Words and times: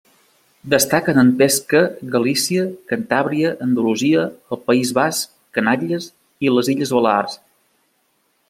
Destaquen 0.73 1.19
en 1.23 1.27
pesca 1.41 1.81
Galícia, 2.15 2.63
Cantàbria, 2.93 3.51
Andalusia, 3.67 4.25
el 4.57 4.61
País 4.71 4.95
Basc, 5.01 5.39
Canàries 5.59 6.11
i 6.47 6.55
les 6.57 6.73
Illes 6.77 6.99
Balears. 6.99 7.39